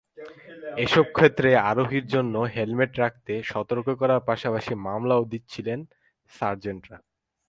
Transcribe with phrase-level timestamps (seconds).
[0.77, 5.79] এসব ক্ষেত্রে আরোহীর জন্য হেলমেট রাখতে সতর্ক করার পাশাপাশি মামলাও দিচ্ছিলেন
[6.31, 6.97] সার্জেন্টরা।